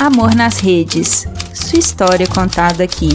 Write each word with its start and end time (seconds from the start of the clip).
Amor 0.00 0.34
nas 0.34 0.58
redes. 0.58 1.28
Sua 1.52 1.78
história 1.78 2.26
contada 2.26 2.82
aqui. 2.82 3.10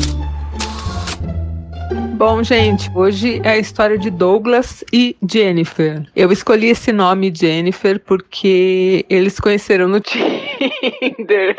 Bom, 2.15 2.43
gente, 2.43 2.91
hoje 2.93 3.41
é 3.43 3.53
a 3.53 3.57
história 3.57 3.97
de 3.97 4.11
Douglas 4.11 4.83
e 4.93 5.17
Jennifer. 5.27 6.05
Eu 6.15 6.31
escolhi 6.31 6.67
esse 6.67 6.91
nome 6.91 7.33
Jennifer 7.35 7.99
porque 7.99 9.03
eles 9.09 9.39
conheceram 9.39 9.87
no 9.87 9.97
Tinder. 9.99 11.55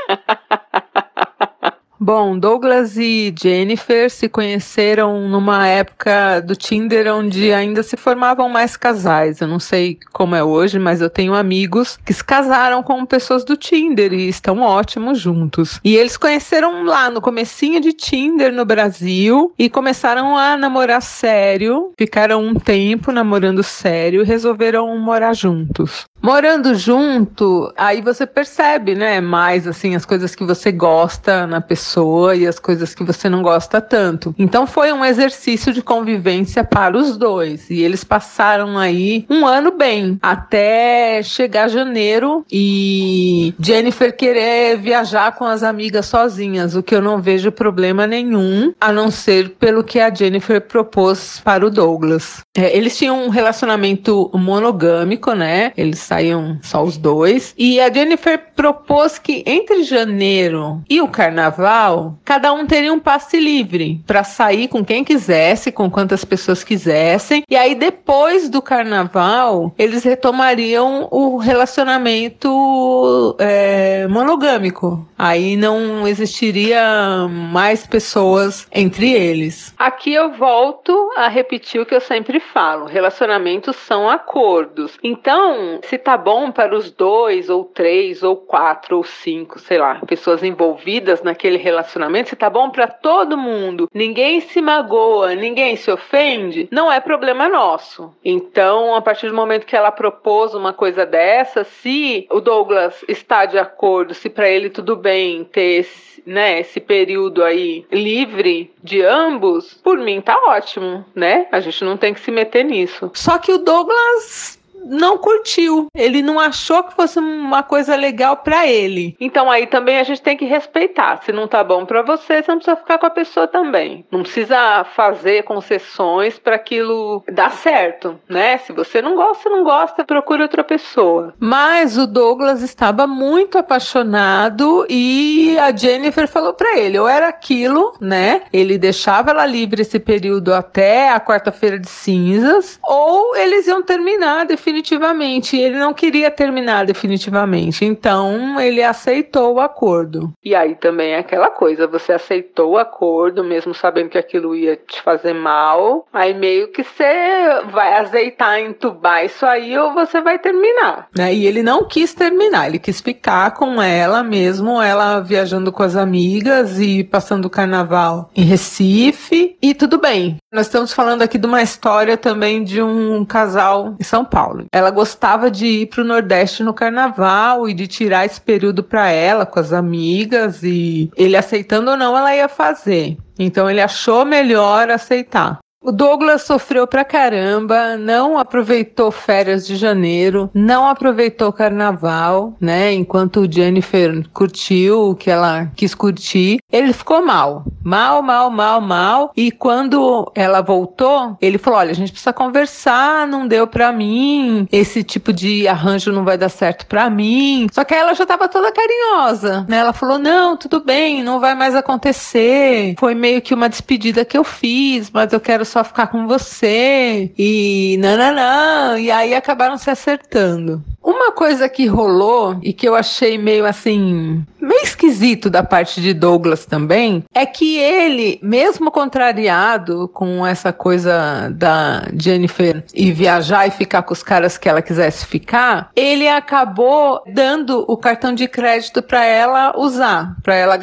Bom, 1.99 2.39
Douglas 2.39 2.99
e 2.99 3.35
Jennifer 3.41 4.11
se 4.11 4.29
conheceram 4.29 5.29
numa 5.29 5.67
época 5.67 6.41
do 6.41 6.55
Tinder 6.55 7.13
onde 7.15 7.53
ainda 7.53 7.83
se 7.83 7.97
formavam 7.97 8.51
mais 8.51 8.77
casais. 8.77 9.41
Eu 9.41 9.49
não 9.49 9.59
sei 9.59 9.99
como 10.13 10.35
é 10.35 10.45
hoje, 10.45 10.79
mas 10.79 11.01
eu 11.01 11.09
tenho 11.09 11.35
amigos 11.35 11.99
que 12.05 12.13
se 12.13 12.23
casaram 12.23 12.83
com 12.83 13.07
pessoas 13.07 13.45
do 13.45 13.57
Tinder 13.57 14.13
e 14.13 14.29
estão 14.29 14.61
ótimos 14.61 15.19
juntos. 15.19 15.81
E 15.83 15.97
eles 15.97 16.19
conheceram 16.19 16.85
lá 16.85 17.09
no 17.11 17.23
comecinho 17.23 17.81
de 17.81 17.95
Tinder 17.95 18.53
no 18.53 18.67
Brasil 18.67 19.55
e 19.59 19.71
começaram 19.71 20.37
a 20.37 20.57
namorar 20.57 21.01
sério. 21.01 21.93
Ficaram 21.99 22.45
um 22.45 22.55
tempo 22.55 23.11
namorando 23.11 23.63
sério 23.63 24.21
e 24.21 24.25
resolveram 24.25 24.97
morar 24.99 25.33
juntos. 25.33 26.05
Morando 26.27 26.75
junto, 26.75 27.73
aí 27.77 28.03
você 28.03 28.27
percebe, 28.27 28.97
né, 28.97 29.21
mais 29.21 29.65
assim 29.65 29.95
as 29.95 30.05
coisas 30.05 30.35
que 30.35 30.43
você 30.43 30.73
gosta 30.73 31.47
na 31.47 31.61
pessoa 31.61 32.35
e 32.35 32.49
as 32.49 32.59
coisas 32.59 32.97
que 32.97 33.05
você 33.05 33.29
não 33.29 33.43
gosta 33.43 33.81
tanto. 33.81 34.35
Então 34.37 34.67
foi 34.67 34.93
um 34.93 35.05
exercício 35.05 35.73
de 35.73 35.81
convivência 35.81 36.65
para 36.65 36.97
os 36.97 37.17
dois 37.17 37.71
e 37.71 37.81
eles 37.81 38.03
passaram 38.03 38.77
aí 38.77 39.25
um 39.31 39.47
ano 39.47 39.71
bem 39.71 40.19
até 40.21 41.23
chegar 41.23 41.69
janeiro 41.69 42.45
e 42.51 43.55
Jennifer 43.61 44.17
querer 44.17 44.79
viajar 44.79 45.31
com 45.37 45.45
as 45.45 45.63
amigas 45.63 46.07
sozinhas, 46.07 46.75
o 46.75 46.83
que 46.83 46.97
eu 46.97 47.01
não 47.01 47.23
vejo 47.23 47.53
problema 47.53 48.05
nenhum, 48.05 48.75
a 48.81 48.91
não 48.91 49.13
ser 49.13 49.51
pelo 49.51 49.85
que 49.85 50.01
a 50.01 50.13
Jennifer 50.13 50.61
propôs 50.61 51.41
para 51.45 51.65
o 51.65 51.71
Douglas. 51.71 52.41
É, 52.57 52.77
eles 52.77 52.99
tinham 52.99 53.25
um 53.25 53.29
relacionamento 53.29 54.29
monogâmico, 54.35 55.33
né? 55.33 55.73
Eles 55.77 56.16
saíam 56.17 56.59
só 56.63 56.83
os 56.83 56.97
dois. 56.97 57.55
E 57.59 57.81
a 57.81 57.93
Jennifer 57.93 58.41
propôs 58.55 59.19
que 59.19 59.43
entre 59.47 59.83
janeiro 59.83 60.83
e 60.89 61.01
o 61.01 61.09
carnaval, 61.09 62.19
cada 62.25 62.53
um 62.53 62.67
teria 62.67 62.93
um 62.93 62.99
passe 62.99 63.39
livre 63.39 64.01
para 64.07 64.25
sair 64.25 64.69
com 64.69 64.85
quem 64.85 65.05
quisesse, 65.05 65.71
com 65.71 65.91
quantas 65.91 66.25
pessoas 66.25 66.65
quisessem. 66.65 67.43
E 67.49 67.57
aí, 67.57 67.75
depois 67.75 68.49
do 68.49 68.63
carnaval, 68.63 69.75
eles 69.79 70.05
retomariam 70.05 71.09
o 71.11 71.37
relacionamento 71.37 73.37
é, 73.39 74.07
monogâmico. 74.09 75.07
Aí 75.19 75.57
não 75.57 76.07
existiria 76.07 77.29
mais 77.29 77.87
pessoas 77.87 78.67
entre 78.73 79.13
eles. 79.13 79.75
Aqui 79.79 80.13
eu 80.13 80.33
volto 80.33 81.11
a 81.17 81.29
repetir 81.29 81.81
o 81.81 81.87
que 81.87 81.95
eu 81.95 82.01
sempre 82.01 82.41
falo: 82.41 82.87
relacionamentos 82.87 83.77
são 83.77 84.09
acordos. 84.09 84.99
Então, 85.03 85.81
se 85.83 85.96
tá 85.99 86.17
bom 86.17 86.51
para 86.51 86.75
os 86.75 86.91
dois, 86.91 87.49
ou 87.51 87.65
três, 87.65 88.23
ou 88.23 88.37
quatro, 88.37 88.97
ou 88.97 89.05
cinco, 89.05 89.59
sei 89.59 89.79
lá, 89.79 90.01
pessoas 90.07 90.43
envolvidas 90.43 91.23
naquele 91.23 91.59
relacionamento, 91.59 92.31
se 92.31 92.37
tá 92.37 92.49
bom 92.49 92.71
para 92.71 92.87
todo 92.87 93.37
mundo, 93.37 93.89
ninguém 93.93 94.41
se 94.41 94.61
magoa, 94.61 95.35
ninguém 95.35 95.77
se 95.77 95.91
ofende, 95.91 96.69
não 96.71 96.91
é 96.91 97.01
problema 97.01 97.49
nosso. 97.49 98.15
Então, 98.25 98.95
a 98.95 99.03
partir 99.03 99.29
do 99.29 99.35
momento 99.35 99.67
que 99.67 99.77
ela 99.77 99.91
propôs 99.91 100.55
uma 100.55 100.73
coisa 100.73 101.05
dessa, 101.05 101.65
se 101.65 102.27
o 102.31 102.41
Douglas 102.41 103.05
está 103.09 103.47
de 103.47 103.59
acordo, 103.59 104.15
se 104.15 104.29
para 104.29 104.49
ele 104.49 104.71
tudo 104.71 104.97
bem 104.97 105.45
ter 105.45 105.81
esse, 105.81 106.23
né, 106.27 106.61
esse 106.61 106.81
período 106.81 107.43
aí 107.43 107.85
livre 107.91 108.73
de 108.83 109.03
ambos, 109.03 109.75
por 109.75 109.99
mim 109.99 110.21
tá 110.21 110.37
ótimo, 110.49 111.05
né? 111.15 111.47
A 111.53 111.61
gente 111.61 111.85
não 111.85 111.97
tem 111.97 112.13
que 112.13 112.21
se 112.21 112.31
meter 112.31 112.65
nisso. 112.65 113.11
Só 113.15 113.39
que 113.39 113.53
o 113.53 113.59
Douglas 113.59 114.59
não 114.89 115.19
curtiu. 115.19 115.89
Ele 115.95 116.23
não 116.23 116.39
achou 116.39 116.83
que 116.85 116.95
fosse 116.95 117.19
uma 117.19 117.63
coisa 117.63 117.97
legal 117.97 118.39
para 118.39 118.67
ele. 118.67 119.17
Então 119.21 119.51
aí 119.51 119.67
também 119.67 119.99
a 119.99 120.05
gente 120.05 120.23
tem 120.23 120.37
que 120.37 120.45
respeitar. 120.45 121.21
Se 121.23 121.33
não 121.33 121.49
tá 121.49 121.63
bom 121.65 121.85
para 121.85 122.03
você, 122.03 122.43
você 122.43 122.51
não 122.51 122.59
precisa 122.59 122.77
ficar 122.77 122.99
com 122.99 123.07
a 123.07 123.11
pessoa 123.11 123.49
também. 123.49 124.05
Não 124.11 124.23
precisa 124.23 124.85
fazer 124.95 125.43
concessões 125.45 126.39
para 126.39 126.57
aquilo 126.57 127.23
dar 127.33 127.51
certo, 127.51 128.19
né? 128.29 128.59
Se 128.59 128.73
você 128.73 129.03
não 129.03 129.17
gosta, 129.17 129.51
não 129.51 129.65
gosta, 129.65 130.05
procure 130.05 130.43
outra 130.43 130.63
pessoa. 130.63 131.35
Mas 131.39 131.99
o 131.99 132.07
Douglas 132.07 132.63
estava 132.63 133.07
muito 133.07 133.59
apaixonado 133.59 134.87
e 134.89 135.57
a 135.59 135.75
Jennifer 135.75 136.29
falou 136.29 136.55
para 136.55 136.79
ele, 136.79 136.99
ou 136.99 137.09
era 137.09 137.29
aquilo, 137.29 137.93
né? 138.01 138.43
Ele 138.53 138.79
deixava 138.79 139.31
ela 139.31 139.47
livre 139.47 139.83
esse 139.83 139.99
período 139.99 140.55
até 140.55 141.11
a 141.11 141.21
quarta-feira 141.21 141.79
de 141.79 141.89
cinzas, 141.89 142.79
ou 142.83 143.35
eles 143.37 143.67
iam 143.67 143.83
terminar 143.83 144.47
definitivamente 144.47 144.76
definitivamente. 144.77 145.57
Ele 145.57 145.79
não 145.79 145.95
queria 145.95 146.31
terminar 146.31 146.85
definitivamente. 146.85 147.85
Então 147.85 148.61
ele 148.61 148.83
aceitou 148.83 149.55
o 149.55 149.61
acordo. 149.61 150.33
E 150.45 150.55
aí 150.55 150.75
também 150.75 151.13
é 151.13 151.19
aquela 151.19 151.51
coisa: 151.51 151.87
você 151.87 152.13
aceitou 152.13 152.73
o 152.73 152.79
acordo, 152.79 153.43
mesmo 153.43 153.75
sabendo 153.75 154.11
que 154.11 154.19
aquilo 154.19 154.55
ia 154.55 154.77
te 154.77 155.01
fazer 155.01 155.33
mal. 155.33 156.07
Aí 156.13 156.35
meio 156.35 156.69
que 156.69 156.83
você 156.83 157.63
vai 157.71 157.95
azeitar, 157.95 158.61
entubar 158.61 159.25
isso 159.25 159.47
aí 159.47 159.77
ou 159.79 159.95
você 159.95 160.21
vai 160.21 160.39
terminar. 160.39 161.09
Né? 161.17 161.35
E 161.35 161.47
ele 161.47 161.63
não 161.63 161.85
quis 161.85 162.13
terminar, 162.13 162.67
ele 162.67 162.79
quis 162.79 163.01
ficar 163.01 163.53
com 163.53 163.81
ela 163.81 164.23
mesmo, 164.23 164.81
ela 164.81 165.21
viajando 165.21 165.73
com 165.73 165.83
as 165.83 165.97
amigas 165.97 166.81
e 166.81 167.03
passando 167.03 167.47
o 167.47 167.51
carnaval 167.51 168.31
em 168.37 168.43
Recife. 168.43 169.57
E 169.63 169.75
tudo 169.75 169.99
bem. 169.99 170.37
Nós 170.53 170.67
estamos 170.67 170.93
falando 170.93 171.23
aqui 171.23 171.39
de 171.39 171.47
uma 171.47 171.63
história 171.63 172.17
também 172.17 172.65
de 172.65 172.83
um 172.83 173.25
casal 173.25 173.95
em 174.01 174.05
São 174.05 174.25
Paulo. 174.25 174.66
Ela 174.73 174.91
gostava 174.91 175.51
de 175.51 175.67
ir 175.67 175.87
para 175.87 176.03
o 176.03 176.07
Nordeste 176.07 176.63
no 176.63 176.75
carnaval 176.75 177.69
e 177.69 177.75
de 177.75 177.87
tirar 177.87 178.25
esse 178.27 178.41
período 178.41 178.83
para 178.83 179.11
ela 179.11 179.47
com 179.47 179.59
as 179.59 179.73
amigas 179.73 180.63
e 180.63 181.11
ele 181.17 181.37
aceitando 181.37 181.91
ou 181.91 181.97
não, 181.97 182.17
ela 182.17 182.35
ia 182.35 182.49
fazer. 182.49 183.17
Então 183.39 183.69
ele 183.69 183.81
achou 183.81 184.25
melhor 184.25 184.91
aceitar. 184.91 185.59
O 185.87 185.93
Douglas 185.93 186.43
sofreu 186.43 186.85
pra 186.85 187.05
caramba, 187.05 187.97
não 187.97 188.37
aproveitou 188.37 189.13
férias 189.13 189.65
de 189.65 189.77
janeiro, 189.77 190.51
não 190.53 190.89
aproveitou 190.89 191.53
carnaval, 191.53 192.57
né? 192.61 192.93
Enquanto 192.93 193.43
o 193.43 193.49
Jennifer 193.53 194.29
curtiu 194.33 195.11
o 195.11 195.15
que 195.15 195.31
ela 195.31 195.71
quis 195.77 195.95
curtir. 195.95 196.59
Ele 196.73 196.93
ficou 196.93 197.25
mal, 197.25 197.65
mal, 197.85 198.21
mal, 198.21 198.51
mal, 198.51 198.81
mal. 198.81 199.33
E 199.37 199.53
quando 199.53 200.29
ela 200.35 200.61
voltou, 200.61 201.37
ele 201.41 201.57
falou: 201.57 201.79
Olha, 201.79 201.93
a 201.93 201.95
gente 201.95 202.11
precisa 202.11 202.33
conversar, 202.33 203.25
não 203.29 203.47
deu 203.47 203.69
pra 203.69 203.93
mim, 203.93 204.67
esse 204.73 205.05
tipo 205.05 205.33
de 205.33 205.69
arranjo 205.69 206.11
não 206.11 206.25
vai 206.25 206.37
dar 206.37 206.49
certo 206.49 206.85
pra 206.87 207.09
mim. 207.09 207.69
Só 207.71 207.85
que 207.85 207.95
ela 207.95 208.13
já 208.13 208.27
tava 208.27 208.49
toda 208.49 208.73
carinhosa, 208.73 209.65
né? 209.69 209.77
Ela 209.77 209.93
falou: 209.93 210.19
Não, 210.19 210.57
tudo 210.57 210.81
bem, 210.81 211.23
não 211.23 211.39
vai 211.39 211.55
mais 211.55 211.77
acontecer. 211.77 212.97
Foi 212.99 213.15
meio 213.15 213.41
que 213.41 213.55
uma 213.55 213.69
despedida 213.69 214.25
que 214.25 214.37
eu 214.37 214.43
fiz, 214.43 215.13
mas 215.13 215.33
eu 215.33 215.39
quero 215.39 215.65
só 215.65 215.76
só 215.77 215.85
ficar 215.85 216.07
com 216.07 216.27
você 216.27 217.31
e 217.37 217.99
nananã. 218.01 218.99
E 218.99 219.11
aí 219.11 219.35
acabaram 219.35 219.77
se 219.77 219.91
acertando. 219.91 220.83
Uma 221.03 221.31
coisa 221.31 221.69
que 221.69 221.87
rolou 221.87 222.59
e 222.63 222.73
que 222.73 222.89
eu 222.89 222.97
achei 222.97 223.39
meio 223.39 223.65
assim, 223.65 224.45
meio 224.61 224.83
esquisito 224.83 225.49
da 225.49 225.63
parte 225.63 226.01
de 226.01 226.13
Douglas 226.13 226.67
também, 226.67 227.23
é 227.33 227.47
que 227.47 227.79
ele, 227.79 228.41
mesmo 228.43 228.91
contrariado 228.91 230.09
com 230.09 230.45
essa 230.45 230.73
coisa 230.73 231.49
da 231.55 232.09
Jennifer 232.13 232.83
e 232.93 233.13
viajar 233.13 233.69
e 233.69 233.71
ficar 233.71 234.03
com 234.03 234.13
os 234.13 234.23
caras 234.23 234.59
que 234.59 234.69
ela 234.69 234.83
quisesse 234.83 235.27
ficar, 235.27 235.91
ele 235.95 236.27
acabou 236.27 237.23
dando 237.33 237.85
o 237.87 237.97
cartão 237.97 238.35
de 238.35 238.49
crédito 238.49 239.01
para 239.01 239.25
ela 239.25 239.79
usar, 239.79 240.35
para 240.43 240.57
ela 240.57 240.75